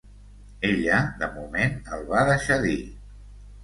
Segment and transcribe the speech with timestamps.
[0.69, 2.79] Ella de moment el va deixar dir